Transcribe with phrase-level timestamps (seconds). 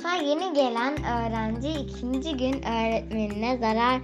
[0.00, 4.00] Sınıfa yeni gelen öğrenci ikinci gün öğretmenine zarar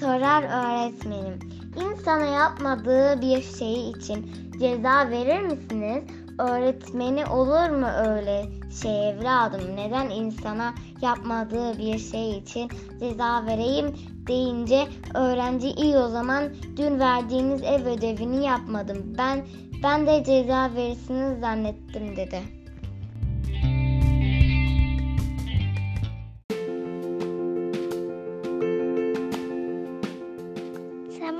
[0.00, 1.38] sorar öğretmenim.
[1.76, 4.30] İnsana yapmadığı bir şey için
[4.60, 6.04] ceza verir misiniz?
[6.38, 8.46] Öğretmeni olur mu öyle
[8.82, 9.76] şey evladım?
[9.76, 12.70] Neden insana yapmadığı bir şey için
[13.00, 13.96] ceza vereyim
[14.26, 16.44] deyince öğrenci iyi o zaman
[16.76, 19.14] dün verdiğiniz ev ödevini yapmadım.
[19.18, 19.46] Ben
[19.82, 22.61] ben de ceza verirsiniz zannettim dedi.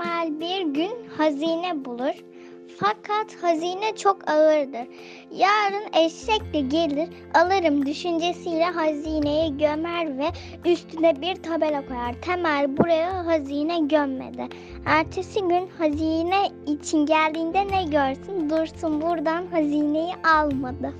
[0.03, 2.23] Temel bir gün hazine bulur.
[2.77, 4.87] Fakat hazine çok ağırdır.
[5.31, 10.25] Yarın eşekle gelir, alırım düşüncesiyle hazineyi gömer ve
[10.65, 12.21] üstüne bir tabela koyar.
[12.21, 14.47] Temel buraya hazine gömmedi.
[14.85, 18.49] Ertesi gün hazine için geldiğinde ne görsün?
[18.49, 20.93] Dursun buradan hazineyi almadı.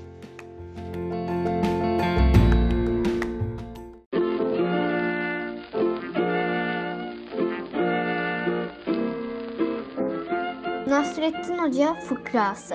[11.34, 12.74] Nasrettin Hoca fıkrası.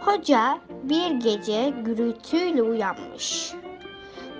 [0.00, 3.54] Hoca bir gece gürültüyle uyanmış.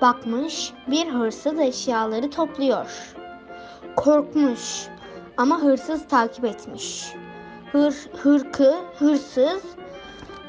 [0.01, 3.15] Bakmış bir hırsız eşyaları topluyor.
[3.97, 4.87] Korkmuş
[5.37, 7.13] ama hırsız takip etmiş.
[7.73, 9.63] Hır, hırkı, hırsız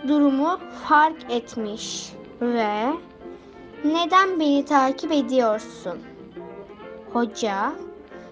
[0.07, 2.93] durumu fark etmiş ve
[3.83, 5.99] neden beni takip ediyorsun?
[7.13, 7.71] Hoca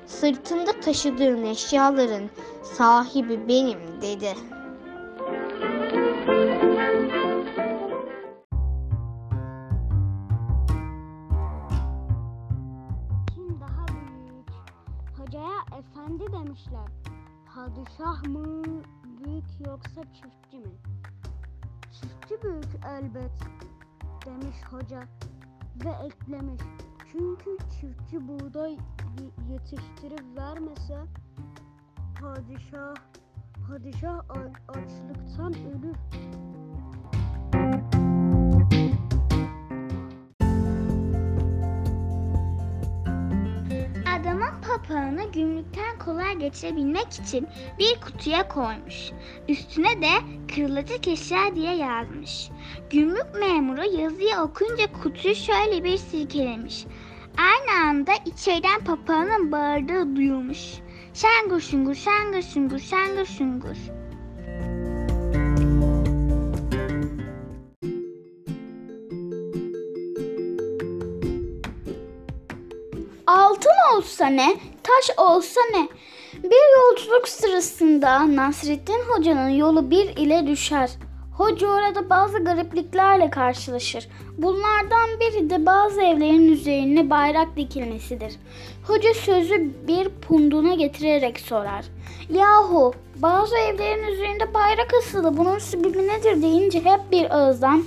[0.07, 2.29] sırtında taşıdığın eşyaların
[2.63, 4.33] sahibi benim dedi.
[13.35, 14.49] Kim daha büyük?
[15.17, 16.87] Hocaya efendi demişler.
[17.55, 18.63] Padişah mı
[19.03, 20.75] büyük yoksa çiftçi mi?
[21.91, 23.31] Çiftçi büyük elbet
[24.25, 25.03] demiş hoca
[25.85, 26.61] ve eklemiş.
[27.13, 28.77] Çünkü çiftçi buğday
[29.51, 30.97] yetiştirip vermese
[32.21, 32.95] padişah
[33.67, 34.21] padişah
[34.67, 35.95] açlıktan ölür.
[44.19, 47.47] Adamın papağanı gümrükten kolay geçebilmek için
[47.79, 49.11] bir kutuya koymuş.
[49.47, 50.11] Üstüne de
[50.55, 52.49] kırılacak eşya diye yazmış.
[52.89, 56.85] Gümrük memuru yazıyı okunca kutuyu şöyle bir silkelemiş.
[57.37, 60.59] Aynı anda içeriden papağanın bağırdığı duyulmuş.
[61.13, 63.77] Şangır şungur, şangır şungur, şangır şungur.
[73.27, 75.87] Altın olsa ne, taş olsa ne?
[76.43, 80.89] Bir yolculuk sırasında Nasrettin Hoca'nın yolu bir ile düşer.
[81.37, 84.07] Hoca orada bazı garipliklerle karşılaşır.
[84.37, 88.33] Bunlardan biri de bazı evlerin üzerine bayrak dikilmesidir.
[88.87, 91.85] Hoca sözü bir punduna getirerek sorar.
[92.29, 97.83] Yahu bazı evlerin üzerinde bayrak asılı bunun sebebi nedir deyince hep bir ağızdan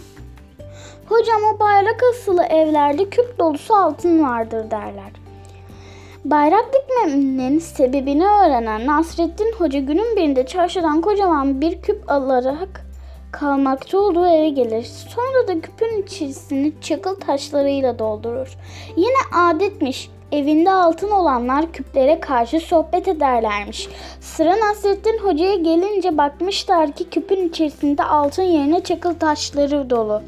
[1.09, 5.13] Hocam o bayrak asılı evlerde küp dolusu altın vardır derler.
[6.25, 12.86] Bayrak dikmenin sebebini öğrenen Nasrettin Hoca günün birinde çarşıdan kocaman bir küp alarak
[13.41, 14.85] kalmakta olduğu eve gelir.
[14.85, 18.57] Sonra da küpün içerisini çakıl taşlarıyla doldurur.
[18.97, 20.11] Yine adetmiş.
[20.33, 23.89] Evinde altın olanlar küplere karşı sohbet ederlermiş.
[24.21, 30.23] Sıra Nasrettin Hoca'ya gelince bakmışlar ki küpün içerisinde altın yerine çakıl taşları dolu.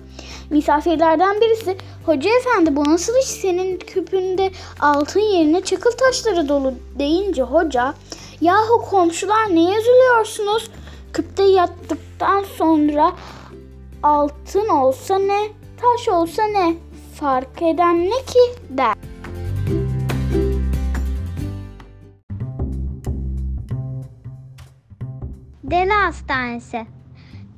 [0.50, 1.76] Misafirlerden birisi
[2.06, 7.94] Hoca efendi bu nasıl iş senin küpünde altın yerine çakıl taşları dolu deyince hoca
[8.40, 10.70] yahu komşular neye üzülüyorsunuz?
[11.12, 13.12] Küpte yattıktan sonra
[14.02, 15.48] altın olsa ne
[15.80, 16.74] taş olsa ne
[17.20, 18.38] fark eden ne ki
[18.68, 18.94] der.
[25.70, 26.86] Deli Hastanesi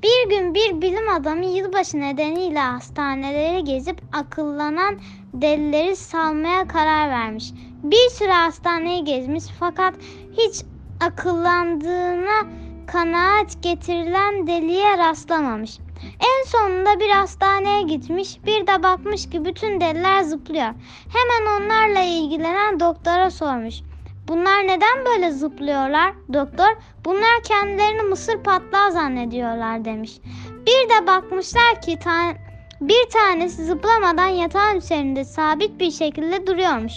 [0.02, 4.98] Bir gün bir bilim adamı yılbaşı nedeniyle hastaneleri gezip akıllanan
[5.32, 7.52] delileri salmaya karar vermiş.
[7.82, 9.94] Bir süre hastaneyi gezmiş fakat
[10.32, 10.64] hiç
[11.00, 12.46] akıllandığına
[12.92, 15.78] kanaat getirilen deliye rastlamamış.
[16.20, 20.74] En sonunda bir hastaneye gitmiş, bir de bakmış ki bütün deliler zıplıyor.
[21.12, 23.74] Hemen onlarla ilgilenen doktora sormuş.
[24.28, 26.12] Bunlar neden böyle zıplıyorlar?
[26.32, 30.12] Doktor, bunlar kendilerini mısır patlağı zannediyorlar demiş.
[30.66, 32.34] Bir de bakmışlar ki ta-
[32.80, 36.92] bir tanesi zıplamadan yatağın üzerinde sabit bir şekilde duruyormuş.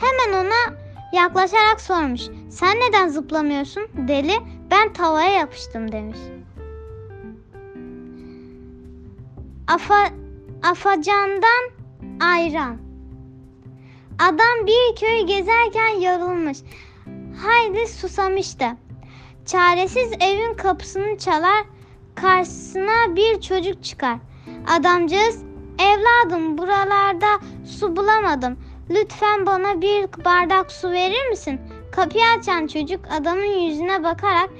[0.00, 0.76] Hemen ona
[1.12, 2.20] yaklaşarak sormuş.
[2.50, 3.88] Sen neden zıplamıyorsun?
[3.94, 4.34] Deli,
[4.70, 6.18] ben tavaya yapıştım demiş.
[9.68, 10.08] Afa
[10.62, 11.70] Afacan'dan
[12.20, 12.76] ayran.
[14.18, 16.58] Adam bir köy gezerken yorulmuş.
[17.42, 18.64] Haydi susamıştı.
[19.46, 21.64] Çaresiz evin kapısını çalar,
[22.14, 24.18] karşısına bir çocuk çıkar.
[24.78, 25.42] Adamcağız,
[25.78, 28.58] evladım buralarda su bulamadım.
[28.90, 31.60] Lütfen bana bir bardak su verir misin?
[31.92, 34.50] Kapıyı açan çocuk adamın yüzüne bakarak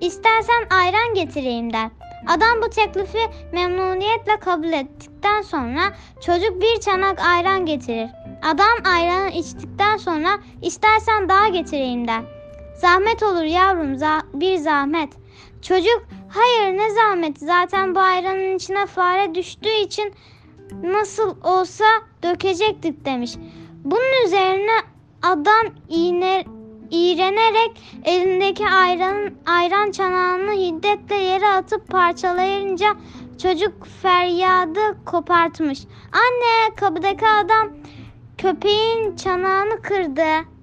[0.00, 1.90] istersen ayran getireyim der.
[2.26, 3.18] Adam bu teklifi
[3.52, 5.80] memnuniyetle kabul ettikten sonra
[6.20, 8.10] çocuk bir çanak ayran getirir.
[8.42, 10.28] Adam ayranı içtikten sonra
[10.62, 12.22] istersen daha getireyim der.
[12.80, 15.12] Zahmet olur yavrum za- bir zahmet.
[15.62, 20.12] Çocuk hayır ne zahmet zaten bu ayranın içine fare düştüğü için
[20.82, 21.84] nasıl olsa
[22.22, 23.34] dökecektik demiş.
[23.84, 24.76] Bunun üzerine
[25.22, 26.44] adam iğne,
[26.90, 32.86] iğrenerek elindeki ayranın ayran çanağını hiddetle yere atıp parçalayınca
[33.42, 35.84] çocuk feryadı kopartmış.
[36.12, 37.68] Anne kapıdaki adam
[38.38, 40.55] köpeğin çanağını kırdı.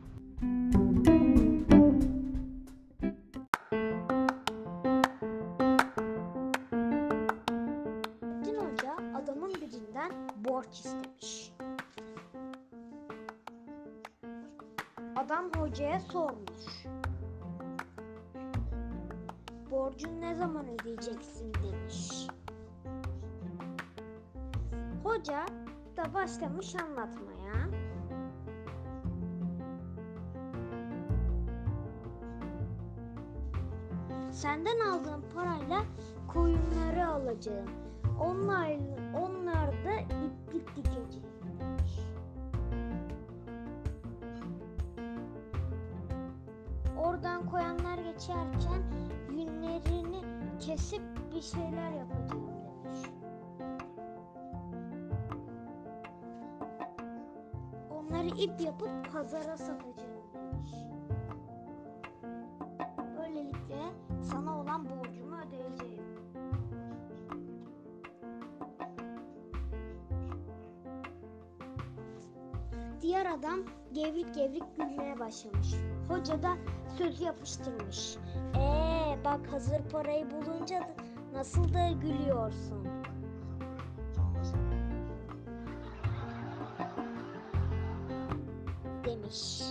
[15.16, 16.86] Adam hocaya sormuş.
[19.72, 22.28] Borcunu ne zaman ödeyeceksin demiş.
[25.04, 25.46] Hoca
[25.98, 27.70] da başlamış anlatmaya.
[34.32, 35.84] Senden aldığım parayla
[36.28, 37.70] koyunları alacağım.
[38.20, 38.72] Onlar,
[39.14, 41.34] onlar da iplik dikeceğim.
[47.14, 48.84] Oradan koyanlar geçerken
[49.30, 50.22] yünlerini
[50.60, 51.02] kesip
[51.36, 53.00] bir şeyler yapacağım demiş.
[57.92, 60.72] Onları ip yapıp pazara satacağım demiş.
[63.18, 63.82] Böylelikle
[64.22, 66.04] sana olan borcumu ödeyeceğim.
[73.02, 73.60] Diğer adam
[73.94, 75.76] gevrik gevrik gülmeye başlamış.
[76.10, 76.58] Hoca da
[76.98, 78.18] sözü yapıştırmış.
[78.56, 80.90] Ee bak hazır parayı bulunca
[81.34, 82.88] nasıl da gülüyorsun.
[89.06, 89.64] Demiş.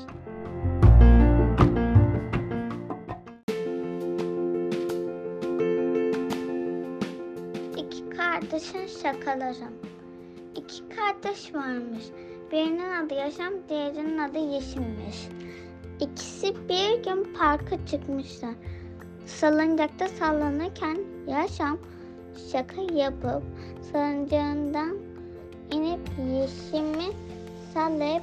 [7.76, 9.73] İki kardeşin şakaları.
[10.56, 12.05] İki kardeş varmış.
[12.52, 15.28] Birinin adı Yaşam, diğerinin adı Yeşim'miş.
[16.42, 18.54] İkisi bir gün parka çıkmışlar.
[19.26, 21.78] Salıncakta sallanırken Yaşam
[22.52, 23.42] şaka yapıp
[23.92, 24.96] salıncağından
[25.72, 27.12] inip Yeşim'i
[27.74, 28.22] sallayıp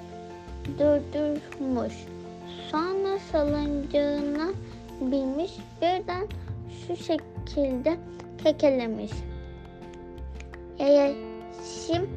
[0.80, 1.94] durdurmuş.
[2.72, 4.50] Sonra salıncağına
[5.02, 5.52] binmiş
[5.82, 6.28] birden
[6.88, 7.98] şu şekilde
[8.44, 9.12] kekelemiş.
[10.80, 12.10] Yeşim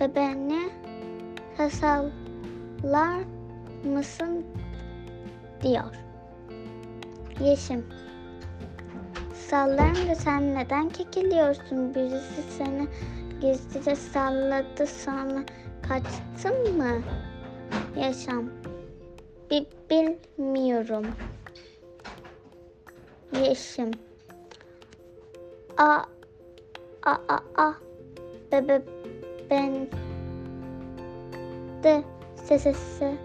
[0.00, 0.68] bebeğine
[1.70, 3.24] sallar
[3.84, 4.44] mısın
[5.66, 5.94] diyor.
[7.40, 7.84] Yeşim
[9.34, 11.94] sallarım da sen neden kekeliyorsun?
[11.94, 12.88] Birisi seni
[13.40, 15.44] gizlice salladı sonra
[15.88, 17.02] kaçtın mı?
[17.96, 18.50] Yaşam
[19.50, 21.06] Bi- bilmiyorum.
[23.44, 23.90] Yeşim
[25.78, 26.02] A
[27.02, 27.74] a a a
[28.52, 28.82] bebe
[29.50, 29.88] ben
[31.82, 32.02] de
[32.44, 33.16] sesesi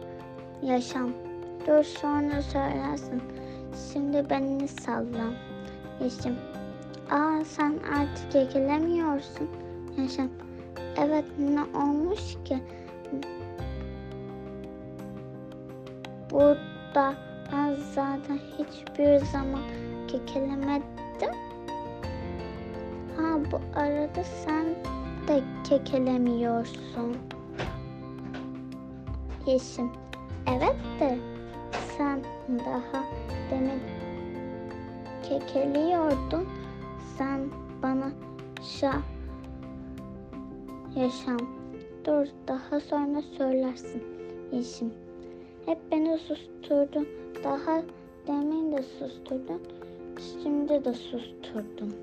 [0.64, 1.21] yaşam.
[1.68, 3.22] Dur sonra söylersin.
[3.94, 5.34] Şimdi beni salla.
[6.04, 6.36] Yeşim.
[7.12, 9.50] Aa sen artık kekelemiyorsun.
[9.98, 10.28] Yaşam.
[10.98, 12.64] Evet ne olmuş ki?
[16.32, 17.14] Burada
[17.54, 19.62] ben zaten hiçbir zaman
[20.08, 21.32] kekelemedim.
[23.18, 24.66] Ha bu arada sen
[25.28, 27.18] de kekelemiyorsun.
[29.46, 29.92] Yeşim.
[30.48, 31.18] Evet de
[32.02, 32.24] sen
[32.60, 33.04] daha
[33.52, 33.82] demin
[35.24, 36.48] kekeliyordun.
[37.18, 37.40] Sen
[37.84, 38.12] bana
[38.62, 38.94] şa
[40.96, 41.38] yaşam.
[42.06, 44.04] Dur daha sonra söylersin.
[44.52, 44.94] Yeşim.
[45.66, 47.08] Hep beni susturdun.
[47.44, 47.82] Daha
[48.28, 49.62] demin de susturdun.
[50.44, 51.96] Şimdi de susturdun.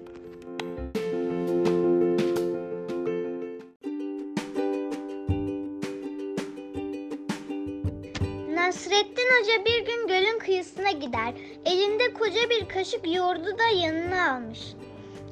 [11.00, 11.35] Gider.
[11.64, 14.61] Elinde koca bir kaşık yoğurdu da yanına almış.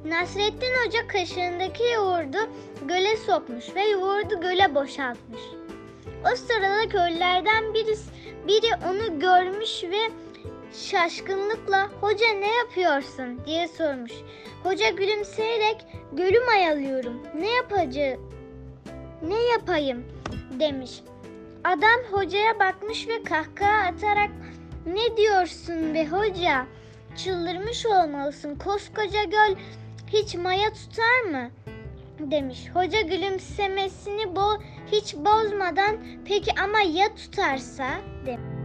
[0.04, 2.38] Nasrettin Hoca kaşığındaki yoğurdu
[2.88, 5.40] göle sokmuş ve yoğurdu göle boşaltmış.
[6.32, 8.10] O sırada köylülerden birisi,
[8.48, 10.10] biri onu görmüş ve
[10.72, 14.12] şaşkınlıkla hoca ne yapıyorsun diye sormuş.
[14.62, 17.22] Hoca gülümseyerek gölü mayalıyorum.
[17.40, 18.30] Ne yapacağım?
[19.22, 20.04] Ne yapayım
[20.60, 21.00] demiş.
[21.64, 24.30] Adam hocaya bakmış ve kahkaha atarak
[24.86, 26.66] ne diyorsun be hoca?
[27.16, 28.56] Çıldırmış olmalısın.
[28.56, 29.56] Koskoca göl
[30.06, 31.50] hiç maya tutar mı?
[32.18, 32.70] demiş.
[32.74, 34.58] Hoca gülümsemesini bo
[34.92, 37.88] hiç bozmadan peki ama ya tutarsa
[38.26, 38.55] demiş.